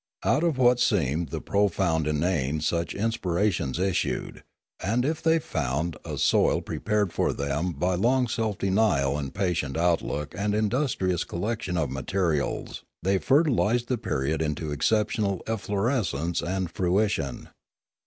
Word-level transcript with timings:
Out 0.23 0.43
of 0.43 0.57
what 0.57 0.79
seemed 0.79 1.29
the 1.29 1.39
pro 1.41 1.67
found 1.67 2.07
inane 2.07 2.59
such 2.59 2.95
inspirations 2.95 3.77
issued, 3.77 4.41
and 4.79 5.05
if 5.05 5.21
they 5.21 5.37
found 5.37 5.95
a 6.03 6.17
soil 6.17 6.59
prepared 6.63 7.13
for 7.13 7.31
them 7.33 7.71
by 7.71 7.93
long 7.93 8.27
self 8.27 8.57
denial 8.57 9.15
and 9.15 9.31
patient 9.31 9.77
outlook 9.77 10.33
and 10.35 10.55
industrious 10.55 11.23
collection 11.23 11.77
of 11.77 11.91
materials, 11.91 12.81
they 13.03 13.19
fertilised 13.19 13.89
the 13.89 13.97
period 13.99 14.41
into 14.41 14.71
exceptional 14.71 15.43
efflorescence 15.45 16.41
and 16.41 16.71
fruition. 16.71 17.49